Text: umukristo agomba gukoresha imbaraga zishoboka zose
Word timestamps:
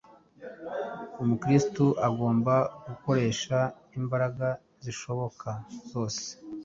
umukristo 1.21 1.85
agomba 2.07 2.53
gukoresha 2.87 3.57
imbaraga 3.97 4.47
zishoboka 4.83 5.49
zose 5.91 6.25